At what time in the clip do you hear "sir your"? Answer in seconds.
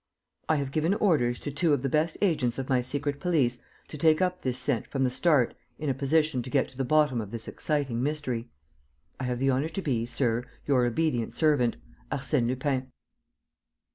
10.07-10.87